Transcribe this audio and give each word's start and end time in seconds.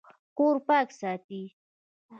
کور 0.37 0.55
پاک 0.67 0.87
ساتئ 0.99 1.43